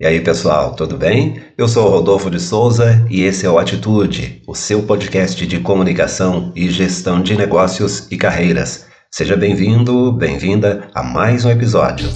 [0.00, 1.42] E aí, pessoal, tudo bem?
[1.58, 6.52] Eu sou Rodolfo de Souza e esse é o Atitude, o seu podcast de comunicação
[6.54, 8.86] e gestão de negócios e carreiras.
[9.10, 12.08] Seja bem-vindo, bem-vinda a mais um episódio.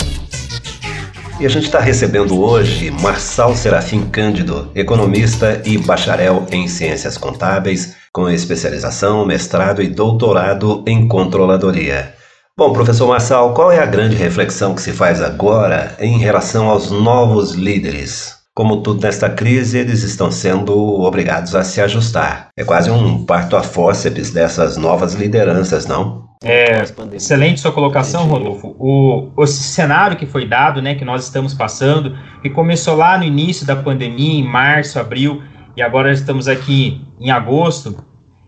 [1.40, 7.96] E a gente está recebendo hoje Marçal Serafim Cândido, economista e bacharel em ciências contábeis,
[8.12, 12.14] com especialização, mestrado e doutorado em controladoria.
[12.54, 16.90] Bom, professor Marçal, qual é a grande reflexão que se faz agora em relação aos
[16.90, 18.36] novos líderes?
[18.54, 22.48] Como tudo nesta crise, eles estão sendo obrigados a se ajustar.
[22.54, 26.26] É quase um parto a fórceps dessas novas lideranças, não?
[26.44, 26.82] É,
[27.14, 28.76] excelente sua colocação, Rodolfo.
[28.78, 33.24] O, o cenário que foi dado, né, que nós estamos passando, que começou lá no
[33.24, 35.42] início da pandemia, em março, abril,
[35.74, 37.96] e agora estamos aqui em agosto,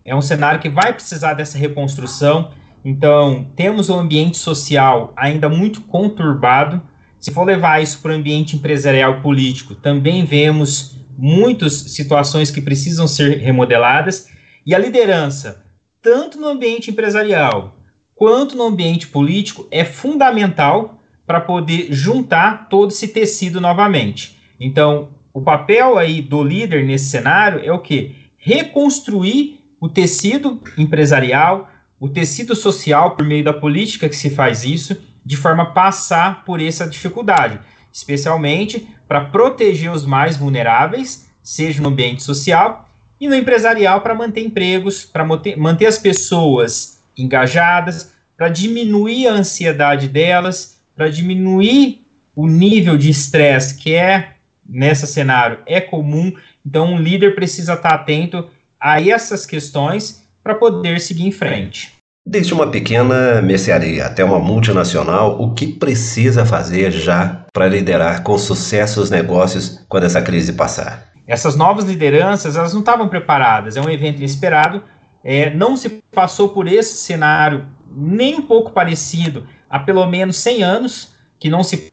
[0.05, 2.52] é um cenário que vai precisar dessa reconstrução
[2.84, 6.83] então, temos um ambiente social ainda muito conturbado.
[7.19, 13.09] Se for levar isso para o ambiente empresarial político, também vemos muitas situações que precisam
[13.09, 14.28] ser remodeladas.
[14.67, 15.64] E a liderança,
[16.03, 17.77] tanto no ambiente empresarial
[18.14, 24.36] quanto no ambiente político, é fundamental para poder juntar todo esse tecido novamente.
[24.61, 28.14] Então, o papel aí do líder nesse cenário é o que?
[28.36, 31.70] Reconstruir o tecido empresarial,
[32.05, 36.44] o tecido social, por meio da política que se faz isso, de forma a passar
[36.44, 37.58] por essa dificuldade,
[37.91, 44.44] especialmente para proteger os mais vulneráveis, seja no ambiente social e no empresarial, para manter
[44.44, 52.05] empregos, para manter as pessoas engajadas, para diminuir a ansiedade delas, para diminuir
[52.36, 54.34] o nível de estresse que é
[54.68, 56.34] nesse cenário é comum.
[56.66, 61.95] Então, um líder precisa estar atento a essas questões para poder seguir em frente.
[62.27, 68.36] Desde uma pequena mercearia até uma multinacional, o que precisa fazer já para liderar com
[68.39, 71.09] sucesso os negócios quando essa crise passar?
[71.27, 74.83] Essas novas lideranças, elas não estavam preparadas, é um evento inesperado,
[75.23, 77.67] é, não se passou por esse cenário
[77.97, 81.92] nem um pouco parecido há pelo menos 100 anos, que não se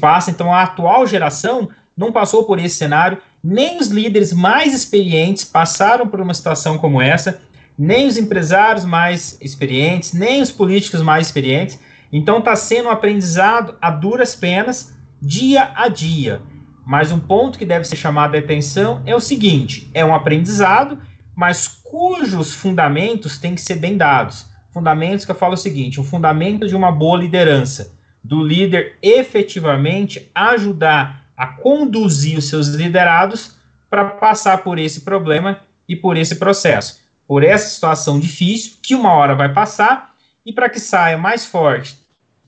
[0.00, 5.44] passa, então a atual geração não passou por esse cenário, nem os líderes mais experientes
[5.44, 7.40] passaram por uma situação como essa,
[7.80, 11.80] nem os empresários mais experientes, nem os políticos mais experientes.
[12.12, 16.42] Então está sendo um aprendizado a duras penas, dia a dia.
[16.86, 20.98] Mas um ponto que deve ser chamado a atenção é o seguinte: é um aprendizado,
[21.34, 24.50] mas cujos fundamentos têm que ser bem dados.
[24.74, 30.30] Fundamentos que eu falo o seguinte: o fundamento de uma boa liderança, do líder efetivamente
[30.34, 33.58] ajudar a conduzir os seus liderados
[33.88, 39.12] para passar por esse problema e por esse processo por essa situação difícil, que uma
[39.12, 41.96] hora vai passar, e para que saia mais forte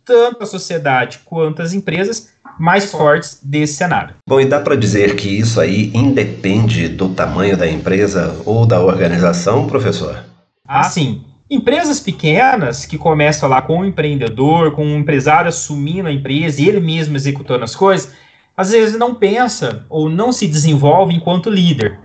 [0.05, 4.17] tanto a sociedade quanto as empresas mais fortes desse cenário.
[4.29, 8.81] Bom, e dá para dizer que isso aí independe do tamanho da empresa ou da
[8.81, 10.25] organização, professor?
[10.67, 11.27] Ah, sim.
[11.49, 16.69] Empresas pequenas que começam lá com um empreendedor, com um empresário assumindo a empresa e
[16.69, 18.13] ele mesmo executando as coisas,
[18.57, 22.01] às vezes não pensa ou não se desenvolve enquanto líder.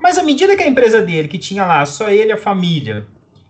[0.00, 3.06] Mas à medida que a empresa dele, que tinha lá só ele e a família,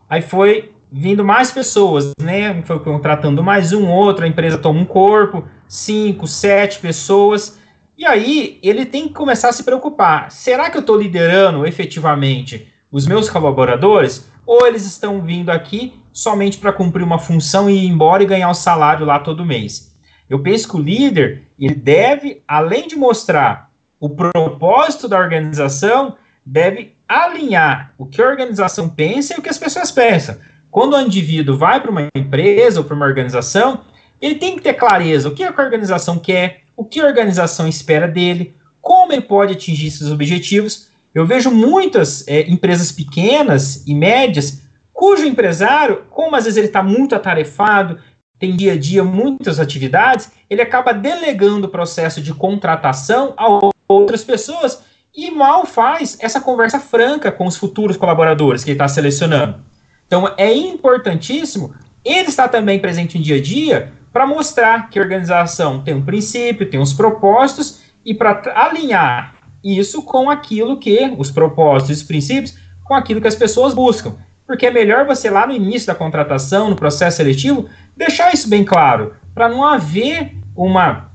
[0.09, 2.61] aí foi vindo mais pessoas, né?
[2.65, 7.61] Foi contratando mais um, outro, a empresa toma um corpo, cinco, sete pessoas.
[7.97, 10.31] E aí ele tem que começar a se preocupar.
[10.33, 14.29] Será que eu estou liderando efetivamente os meus colaboradores?
[14.45, 18.51] Ou eles estão vindo aqui somente para cumprir uma função e ir embora e ganhar
[18.51, 19.95] o salário lá todo mês?
[20.29, 26.17] Eu penso que o líder ele deve, além de mostrar o propósito da organização,
[26.51, 30.37] deve alinhar o que a organização pensa e o que as pessoas pensam.
[30.69, 33.85] Quando o indivíduo vai para uma empresa ou para uma organização,
[34.21, 38.09] ele tem que ter clareza o que a organização quer, o que a organização espera
[38.09, 40.89] dele, como ele pode atingir esses objetivos.
[41.15, 44.63] Eu vejo muitas é, empresas pequenas e médias
[44.93, 48.01] cujo empresário, como às vezes ele está muito atarefado,
[48.41, 54.25] tem dia a dia muitas atividades, ele acaba delegando o processo de contratação a outras
[54.25, 59.61] pessoas e mal faz essa conversa franca com os futuros colaboradores que ele está selecionando.
[60.07, 61.75] Então, é importantíssimo
[62.05, 66.05] ele estar também presente no dia a dia para mostrar que a organização tem um
[66.05, 72.03] princípio, tem uns propósitos e para alinhar isso com aquilo que os propósitos e os
[72.03, 74.17] princípios com aquilo que as pessoas buscam.
[74.47, 78.65] Porque é melhor você lá no início da contratação, no processo seletivo, deixar isso bem
[78.65, 81.11] claro, para não haver uma,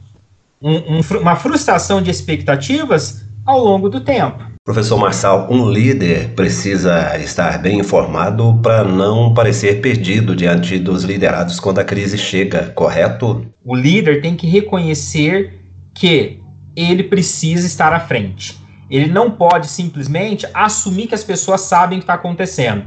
[0.61, 4.43] um, um, uma frustração de expectativas ao longo do tempo.
[4.65, 11.59] Professor Marçal, um líder precisa estar bem informado para não parecer perdido diante dos liderados
[11.59, 13.45] quando a crise chega, correto?
[13.63, 15.61] O líder tem que reconhecer
[15.93, 16.39] que
[16.75, 18.59] ele precisa estar à frente.
[18.89, 22.85] Ele não pode simplesmente assumir que as pessoas sabem o que está acontecendo.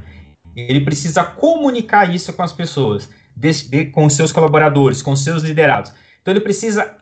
[0.56, 3.08] Ele precisa comunicar isso com as pessoas,
[3.92, 5.92] com seus colaboradores, com seus liderados.
[6.20, 6.96] Então ele precisa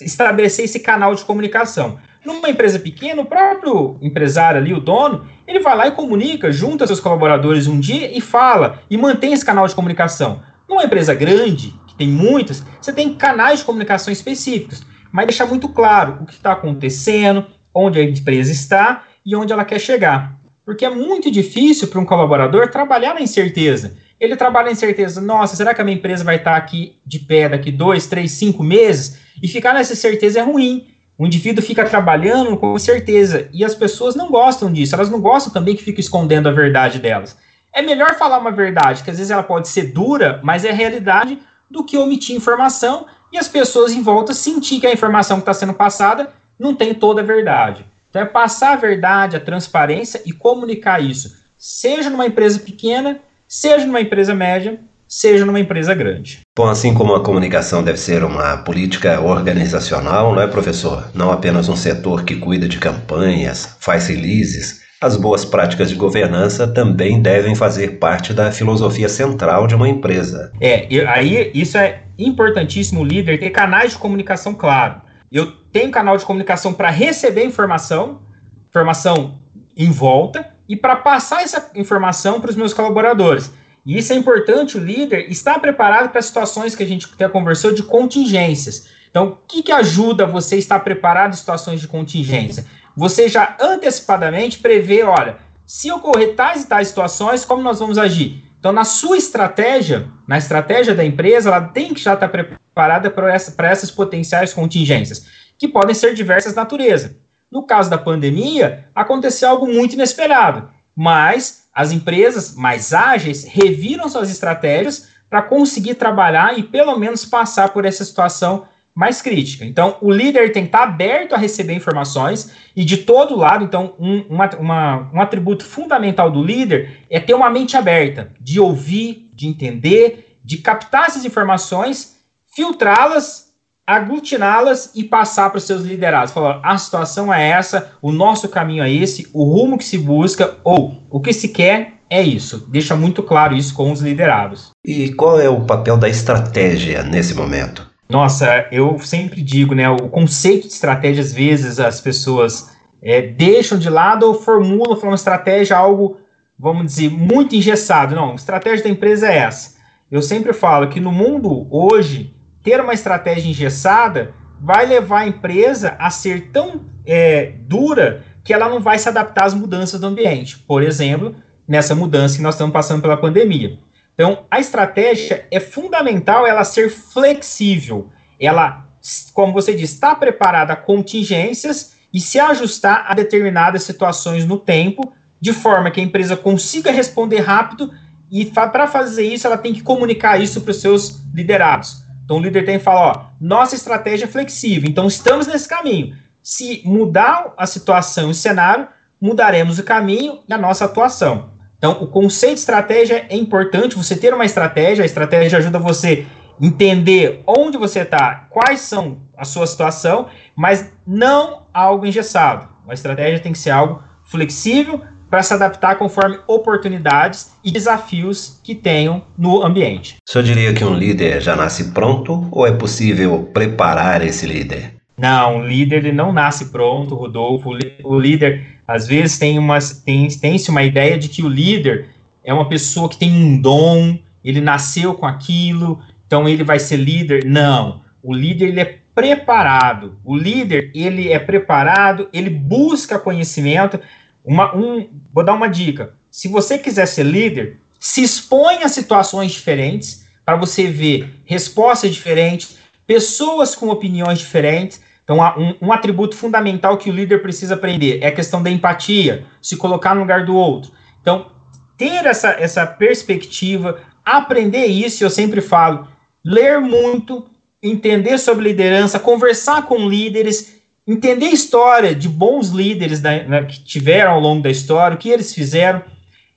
[0.00, 1.98] estabelecer esse canal de comunicação.
[2.24, 6.86] Numa empresa pequena, o próprio empresário ali, o dono, ele vai lá e comunica, junta
[6.86, 10.42] seus colaboradores um dia e fala, e mantém esse canal de comunicação.
[10.68, 15.68] Numa empresa grande, que tem muitas, você tem canais de comunicação específicos, mas deixar muito
[15.68, 20.36] claro o que está acontecendo, onde a empresa está e onde ela quer chegar.
[20.64, 23.96] Porque é muito difícil para um colaborador trabalhar na incerteza.
[24.20, 27.48] Ele trabalha na incerteza, nossa, será que a minha empresa vai estar aqui de pé
[27.48, 29.20] daqui dois, três, cinco meses?
[29.42, 30.88] E ficar nessa certeza é ruim.
[31.18, 34.94] O indivíduo fica trabalhando com certeza e as pessoas não gostam disso.
[34.94, 37.36] Elas não gostam também que fique escondendo a verdade delas.
[37.74, 41.40] É melhor falar uma verdade, que às vezes ela pode ser dura, mas é realidade,
[41.68, 45.52] do que omitir informação e as pessoas em volta sentir que a informação que está
[45.52, 47.84] sendo passada não tem toda a verdade.
[48.08, 53.84] Então é passar a verdade, a transparência e comunicar isso, seja numa empresa pequena, seja
[53.84, 56.40] numa empresa média, seja numa empresa grande.
[56.56, 61.08] Bom, assim como a comunicação deve ser uma política organizacional, não é, professor?
[61.14, 66.66] Não apenas um setor que cuida de campanhas, faz releases, as boas práticas de governança
[66.66, 70.52] também devem fazer parte da filosofia central de uma empresa.
[70.60, 75.00] É, aí isso é importantíssimo, o líder ter canais de comunicação claro.
[75.30, 78.22] Eu tenho canal de comunicação para receber informação,
[78.68, 79.40] informação
[79.76, 83.52] em volta, e para passar essa informação para os meus colaboradores.
[83.84, 87.72] E isso é importante, o líder estar preparado para situações que a gente até conversou
[87.72, 88.88] de contingências.
[89.10, 92.66] Então, o que, que ajuda você a estar preparado em situações de contingência?
[92.96, 98.44] Você já antecipadamente prevê, olha, se ocorrer tais e tais situações, como nós vamos agir?
[98.58, 103.32] Então, na sua estratégia, na estratégia da empresa, ela tem que já estar preparada para
[103.32, 105.26] essa, essas potenciais contingências,
[105.56, 107.16] que podem ser diversas natureza.
[107.50, 114.28] No caso da pandemia, aconteceu algo muito inesperado, mas as empresas mais ágeis reviram suas
[114.28, 119.64] estratégias para conseguir trabalhar e pelo menos passar por essa situação mais crítica.
[119.64, 123.94] Então, o líder tem que estar aberto a receber informações e de todo lado, então,
[123.96, 129.30] um, uma, uma, um atributo fundamental do líder é ter uma mente aberta, de ouvir,
[129.32, 132.16] de entender, de captar essas informações,
[132.56, 133.47] filtrá-las
[133.88, 136.30] aglutiná-las e passar para os seus liderados.
[136.30, 140.58] Falar, a situação é essa, o nosso caminho é esse, o rumo que se busca,
[140.62, 142.66] ou o que se quer é isso.
[142.68, 144.72] Deixa muito claro isso com os liderados.
[144.84, 147.88] E qual é o papel da estratégia nesse momento?
[148.10, 152.70] Nossa, eu sempre digo, né, o conceito de estratégia, às vezes, as pessoas
[153.02, 156.18] é, deixam de lado ou formulam uma estratégia algo,
[156.58, 158.14] vamos dizer, muito engessado.
[158.14, 159.78] Não, a estratégia da empresa é essa.
[160.10, 162.34] Eu sempre falo que no mundo hoje,
[162.68, 168.68] ter uma estratégia engessada vai levar a empresa a ser tão é, dura que ela
[168.68, 170.58] não vai se adaptar às mudanças do ambiente.
[170.58, 171.34] Por exemplo,
[171.66, 173.78] nessa mudança que nós estamos passando pela pandemia.
[174.12, 178.10] Então, a estratégia é fundamental ela ser flexível.
[178.38, 178.86] Ela,
[179.32, 185.10] como você diz, está preparada a contingências e se ajustar a determinadas situações no tempo,
[185.40, 187.90] de forma que a empresa consiga responder rápido
[188.30, 192.07] e para fazer isso ela tem que comunicar isso para os seus liderados.
[192.28, 196.14] Então o líder tem que falar, ó, nossa estratégia é flexível, então estamos nesse caminho.
[196.42, 198.86] Se mudar a situação e o cenário,
[199.18, 201.52] mudaremos o caminho e a nossa atuação.
[201.78, 206.26] Então, o conceito de estratégia é importante, você ter uma estratégia, a estratégia ajuda você
[206.60, 212.68] entender onde você está, quais são a sua situação, mas não algo engessado.
[212.86, 215.00] A estratégia tem que ser algo flexível,
[215.30, 220.16] para se adaptar conforme oportunidades e desafios que tenham no ambiente.
[220.26, 224.94] O senhor diria que um líder já nasce pronto ou é possível preparar esse líder?
[225.18, 227.70] Não, o líder ele não nasce pronto, Rodolfo.
[228.04, 232.10] O líder, às vezes, tem uma, tem, tem-se uma ideia de que o líder
[232.44, 236.96] é uma pessoa que tem um dom, ele nasceu com aquilo, então ele vai ser
[236.96, 237.44] líder.
[237.44, 240.16] Não, o líder ele é preparado.
[240.24, 243.98] O líder ele é preparado, ele busca conhecimento.
[244.48, 246.14] Uma, um, vou dar uma dica.
[246.30, 252.78] Se você quiser ser líder, se expõe a situações diferentes para você ver respostas diferentes,
[253.06, 255.02] pessoas com opiniões diferentes.
[255.22, 259.44] Então, um, um, atributo fundamental que o líder precisa aprender é a questão da empatia,
[259.60, 260.92] se colocar no lugar do outro.
[261.20, 261.52] Então,
[261.98, 266.08] ter essa, essa perspectiva, aprender isso, eu sempre falo,
[266.42, 267.50] ler muito,
[267.82, 270.77] entender sobre liderança, conversar com líderes,
[271.08, 275.18] entender a história de bons líderes da, né, que tiveram ao longo da história, o
[275.18, 276.02] que eles fizeram.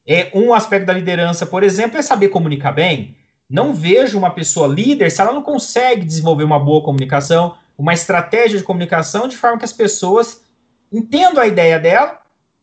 [0.06, 3.18] É, um aspecto da liderança, por exemplo, é saber comunicar bem.
[3.50, 7.56] Não vejo uma pessoa líder se ela não consegue desenvolver uma boa comunicação.
[7.78, 10.44] uma estratégia de comunicação de forma que as pessoas
[10.92, 12.20] entendam a ideia dela,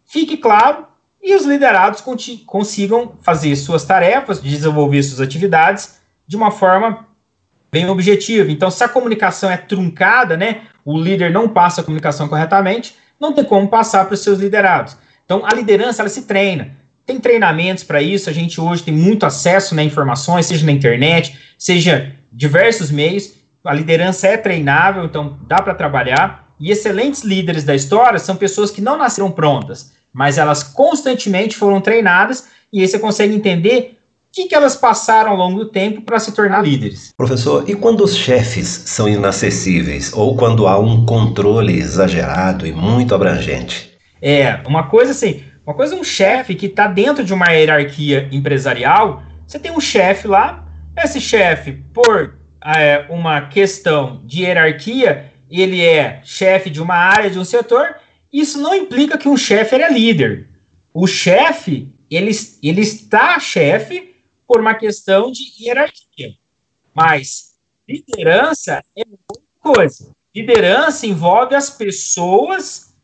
[0.06, 0.86] fique claro
[1.20, 2.00] e os liderados
[2.46, 7.07] consigam fazer suas tarefas, desenvolver suas atividades de uma forma
[7.70, 8.50] bem objetiva.
[8.50, 13.32] Então, se a comunicação é truncada, né, o líder não passa a comunicação corretamente, não
[13.32, 14.96] tem como passar para os seus liderados.
[15.24, 16.70] Então, a liderança ela se treina.
[17.04, 20.72] Tem treinamentos para isso, a gente hoje tem muito acesso né, a informações, seja na
[20.72, 23.34] internet, seja diversos meios.
[23.64, 26.48] A liderança é treinável, então dá para trabalhar.
[26.60, 31.80] E excelentes líderes da história são pessoas que não nasceram prontas, mas elas constantemente foram
[31.80, 33.97] treinadas e aí você consegue entender
[34.38, 37.12] que, que elas passaram ao longo do tempo para se tornar líderes.
[37.16, 43.14] Professor, e quando os chefes são inacessíveis ou quando há um controle exagerado e muito
[43.14, 43.96] abrangente?
[44.22, 48.28] É, uma coisa assim, uma coisa é um chefe que está dentro de uma hierarquia
[48.30, 50.66] empresarial, você tem um chefe lá,
[50.96, 57.38] esse chefe, por é, uma questão de hierarquia, ele é chefe de uma área, de
[57.38, 57.96] um setor,
[58.32, 60.48] isso não implica que um chefe é líder.
[60.92, 62.30] O chefe, ele,
[62.62, 64.08] ele está chefe
[64.48, 66.32] por uma questão de hierarquia.
[66.94, 67.54] Mas
[67.86, 70.10] liderança é outra coisa.
[70.34, 72.94] Liderança envolve as pessoas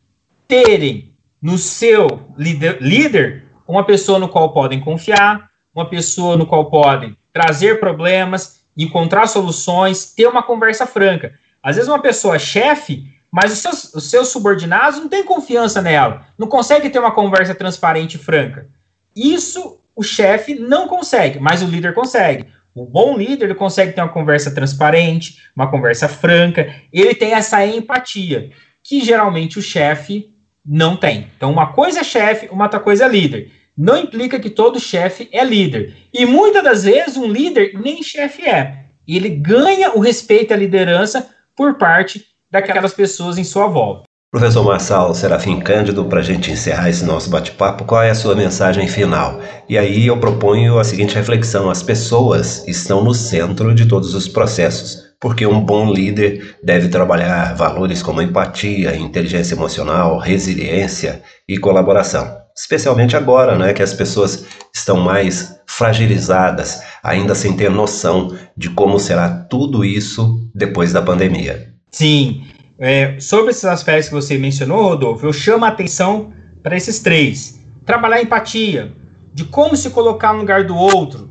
[0.47, 6.69] terem no seu líder, líder uma pessoa no qual podem confiar, uma pessoa no qual
[6.69, 11.37] podem trazer problemas, encontrar soluções, ter uma conversa franca.
[11.61, 15.81] Às vezes uma pessoa é chefe, mas os seus, os seus subordinados não têm confiança
[15.81, 18.69] nela, não consegue ter uma conversa transparente e franca.
[19.15, 22.45] Isso o chefe não consegue, mas o líder consegue.
[22.73, 27.65] O bom líder ele consegue ter uma conversa transparente, uma conversa franca, ele tem essa
[27.65, 28.51] empatia,
[28.83, 30.35] que geralmente o chefe
[30.65, 31.31] não tem.
[31.37, 33.51] Então, uma coisa é chefe, uma outra coisa é líder.
[33.77, 35.95] Não implica que todo chefe é líder.
[36.13, 38.85] E muitas das vezes um líder nem chefe é.
[39.07, 44.04] Ele ganha o respeito à liderança por parte daquelas pessoas em sua volta.
[44.35, 48.35] Professor Marçal Serafim Cândido, para a gente encerrar esse nosso bate-papo, qual é a sua
[48.35, 49.39] mensagem final?
[49.69, 54.27] E aí eu proponho a seguinte reflexão: as pessoas estão no centro de todos os
[54.27, 62.35] processos, porque um bom líder deve trabalhar valores como empatia, inteligência emocional, resiliência e colaboração.
[62.53, 68.99] Especialmente agora, né, que as pessoas estão mais fragilizadas, ainda sem ter noção de como
[68.99, 71.73] será tudo isso depois da pandemia.
[71.89, 72.43] Sim,
[72.77, 77.63] é, sobre esses aspectos que você mencionou, Rodolfo, eu chamo a atenção para esses três.
[77.85, 78.93] Trabalhar a empatia,
[79.33, 81.29] de como se colocar no lugar do outro,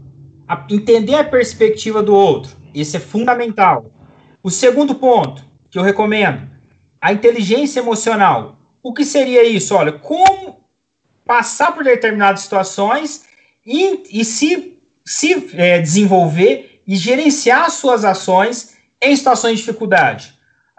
[0.48, 2.56] a, entender a perspectiva do outro.
[2.72, 3.92] Isso é fundamental.
[4.42, 6.48] O segundo ponto que eu recomendo,
[7.00, 8.58] a inteligência emocional.
[8.82, 9.74] O que seria isso?
[9.74, 10.64] Olha, como
[11.24, 13.24] passar por determinadas situações
[13.66, 20.33] e, e se, se é, desenvolver e gerenciar suas ações em situações de dificuldade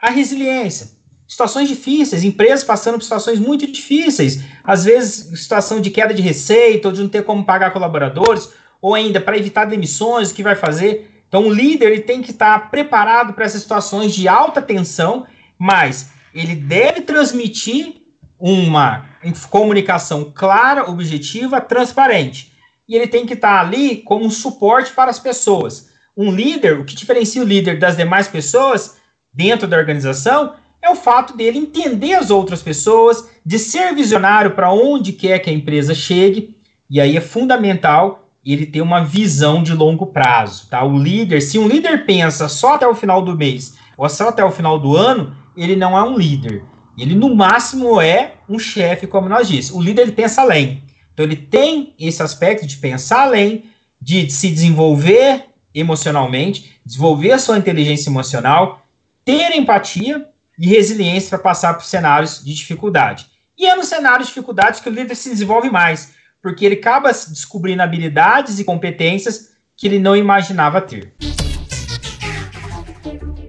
[0.08, 0.96] a resiliência.
[1.28, 6.88] Situações difíceis, empresas passando por situações muito difíceis, às vezes situação de queda de receita,
[6.88, 10.56] ou de não ter como pagar colaboradores, ou ainda para evitar demissões, o que vai
[10.56, 11.24] fazer.
[11.28, 15.26] Então, o líder ele tem que estar preparado para essas situações de alta tensão,
[15.58, 17.96] mas ele deve transmitir
[18.38, 19.10] uma
[19.50, 22.54] comunicação clara, objetiva, transparente.
[22.88, 25.90] E ele tem que estar ali como um suporte para as pessoas.
[26.16, 28.98] Um líder, o que diferencia o líder das demais pessoas
[29.36, 34.72] dentro da organização é o fato dele entender as outras pessoas, de ser visionário para
[34.72, 36.58] onde quer que a empresa chegue,
[36.90, 40.84] e aí é fundamental ele ter uma visão de longo prazo, tá?
[40.84, 44.46] O líder, se um líder pensa só até o final do mês ou só até
[44.46, 46.64] o final do ano, ele não é um líder.
[46.98, 49.74] Ele no máximo é um chefe, como nós disse.
[49.74, 50.84] O líder ele pensa além.
[51.14, 57.58] Então ele tem esse aspecto de pensar além, de se desenvolver emocionalmente, desenvolver a sua
[57.58, 58.85] inteligência emocional,
[59.26, 63.26] ter empatia e resiliência para passar por cenários de dificuldade.
[63.58, 67.12] E é no cenário de dificuldade que o líder se desenvolve mais, porque ele acaba
[67.12, 71.12] descobrindo habilidades e competências que ele não imaginava ter.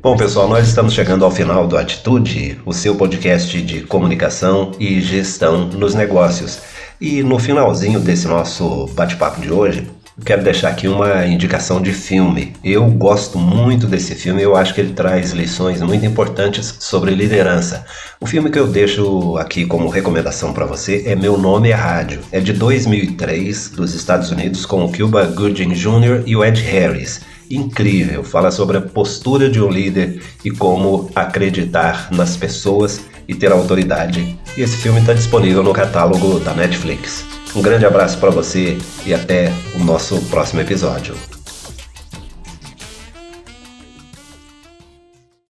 [0.03, 5.01] Bom, pessoal, nós estamos chegando ao final do Atitude, o seu podcast de comunicação e
[5.01, 6.61] gestão nos negócios.
[7.01, 9.87] E no finalzinho desse nosso bate-papo de hoje,
[10.25, 12.55] Quero deixar aqui uma indicação de filme.
[12.65, 17.85] Eu gosto muito desse filme, eu acho que ele traz lições muito importantes sobre liderança.
[18.19, 22.21] O filme que eu deixo aqui como recomendação para você é Meu Nome é Rádio.
[22.33, 26.23] É de 2003, dos Estados Unidos, com o Cuba Gooding Jr.
[26.25, 27.21] e o Ed Harris.
[27.51, 33.53] Incrível, fala sobre a postura de um líder e como acreditar nas pessoas e ter
[33.53, 34.37] autoridade.
[34.57, 37.36] E esse filme está disponível no catálogo da Netflix.
[37.57, 41.15] Um grande abraço para você e até o nosso próximo episódio.